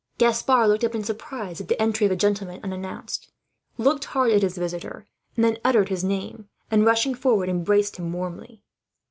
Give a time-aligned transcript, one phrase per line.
[0.17, 3.31] ]Gaspard looked up in surprise, at the entry of a gentleman unannounced;
[3.77, 8.11] looked hard at his visitor, and then uttered his name and, rushing forward, embraced him
[8.11, 8.63] warmly.